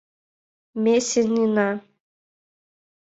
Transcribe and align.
Ме 0.81 0.95
сеҥена! 1.09 1.69